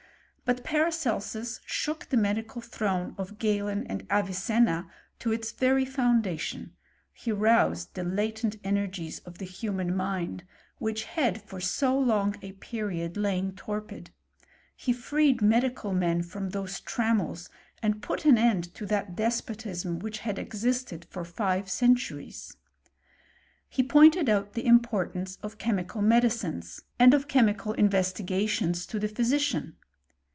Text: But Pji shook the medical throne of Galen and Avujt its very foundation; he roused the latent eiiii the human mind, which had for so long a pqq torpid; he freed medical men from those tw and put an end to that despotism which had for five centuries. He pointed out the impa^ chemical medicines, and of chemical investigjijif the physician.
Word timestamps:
But 0.43 0.65
Pji 0.65 1.61
shook 1.65 2.09
the 2.09 2.17
medical 2.17 2.61
throne 2.61 3.15
of 3.17 3.39
Galen 3.39 3.87
and 3.87 4.05
Avujt 4.09 4.85
its 5.33 5.53
very 5.53 5.85
foundation; 5.85 6.73
he 7.13 7.31
roused 7.31 7.93
the 7.93 8.03
latent 8.03 8.61
eiiii 8.61 9.37
the 9.37 9.45
human 9.45 9.95
mind, 9.95 10.43
which 10.77 11.05
had 11.05 11.41
for 11.41 11.61
so 11.61 11.97
long 11.97 12.35
a 12.41 12.51
pqq 12.51 13.55
torpid; 13.55 14.09
he 14.75 14.91
freed 14.91 15.41
medical 15.41 15.93
men 15.93 16.21
from 16.21 16.49
those 16.49 16.81
tw 16.81 16.99
and 17.81 18.01
put 18.01 18.25
an 18.25 18.37
end 18.37 18.73
to 18.75 18.85
that 18.85 19.15
despotism 19.15 19.99
which 19.99 20.17
had 20.19 21.05
for 21.09 21.23
five 21.23 21.71
centuries. 21.71 22.57
He 23.69 23.83
pointed 23.83 24.27
out 24.27 24.51
the 24.51 24.63
impa^ 24.63 25.37
chemical 25.57 26.01
medicines, 26.01 26.81
and 26.99 27.13
of 27.13 27.29
chemical 27.29 27.73
investigjijif 27.75 28.99
the 28.99 29.07
physician. 29.07 29.77